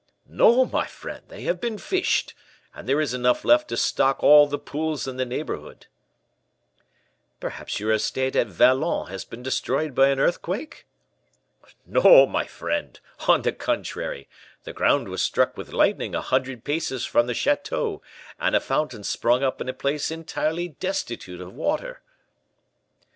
"No, 0.27 0.65
my 0.65 0.87
friend: 0.87 1.21
they 1.27 1.43
have 1.43 1.61
been 1.61 1.77
fished, 1.77 2.33
and 2.73 2.89
there 2.89 2.99
is 2.99 3.13
enough 3.13 3.45
left 3.45 3.67
to 3.67 3.77
stock 3.77 4.23
all 4.23 4.47
the 4.47 4.57
pools 4.57 5.07
in 5.07 5.17
the 5.17 5.25
neighborhood." 5.27 5.85
"Perhaps 7.39 7.79
your 7.79 7.91
estate 7.91 8.35
at 8.35 8.47
Vallon 8.47 9.09
has 9.11 9.25
been 9.25 9.43
destroyed 9.43 9.93
by 9.93 10.07
an 10.09 10.19
earthquake?" 10.19 10.87
"No, 11.85 12.25
my 12.25 12.47
friend; 12.47 12.99
on 13.27 13.43
the 13.43 13.53
contrary, 13.53 14.27
the 14.63 14.73
ground 14.73 15.07
was 15.07 15.21
struck 15.21 15.55
with 15.55 15.71
lightning 15.71 16.15
a 16.15 16.21
hundred 16.21 16.63
paces 16.63 17.05
from 17.05 17.27
the 17.27 17.35
chateau, 17.35 18.01
and 18.39 18.55
a 18.55 18.59
fountain 18.59 19.03
sprung 19.03 19.43
up 19.43 19.61
in 19.61 19.69
a 19.69 19.71
place 19.71 20.09
entirely 20.09 20.69
destitute 20.69 21.39
of 21.39 21.53
water." 21.53 22.01